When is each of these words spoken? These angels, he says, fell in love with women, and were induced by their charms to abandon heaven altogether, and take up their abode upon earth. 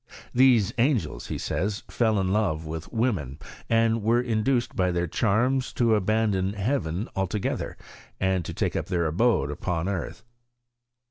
These 0.33 0.73
angels, 0.79 1.27
he 1.27 1.37
says, 1.37 1.83
fell 1.87 2.19
in 2.19 2.33
love 2.33 2.65
with 2.65 2.91
women, 2.91 3.37
and 3.69 4.01
were 4.01 4.19
induced 4.19 4.75
by 4.75 4.89
their 4.89 5.05
charms 5.05 5.71
to 5.73 5.93
abandon 5.93 6.53
heaven 6.53 7.07
altogether, 7.15 7.77
and 8.19 8.43
take 8.43 8.75
up 8.75 8.87
their 8.87 9.05
abode 9.05 9.51
upon 9.51 9.87
earth. 9.87 10.23